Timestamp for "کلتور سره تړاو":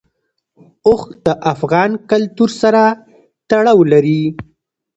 2.09-3.79